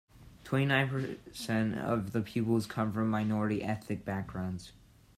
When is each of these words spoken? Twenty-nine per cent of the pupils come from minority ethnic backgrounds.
Twenty-nine 0.45 0.89
per 0.89 1.15
cent 1.31 1.77
of 1.77 2.11
the 2.11 2.23
pupils 2.23 2.65
come 2.65 2.91
from 2.91 3.07
minority 3.11 3.61
ethnic 3.61 4.03
backgrounds. 4.03 4.71